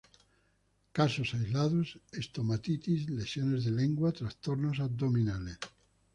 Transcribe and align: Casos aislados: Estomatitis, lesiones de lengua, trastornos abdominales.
Casos 0.93 1.35
aislados: 1.35 1.99
Estomatitis, 2.11 3.07
lesiones 3.11 3.65
de 3.65 3.69
lengua, 3.69 4.11
trastornos 4.11 4.79
abdominales. 4.79 5.59